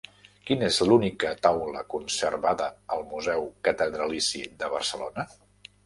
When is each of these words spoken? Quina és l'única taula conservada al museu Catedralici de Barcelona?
Quina 0.49 0.63
és 0.67 0.79
l'única 0.87 1.33
taula 1.47 1.83
conservada 1.95 2.71
al 2.97 3.07
museu 3.13 3.49
Catedralici 3.69 4.45
de 4.65 4.77
Barcelona? 4.77 5.33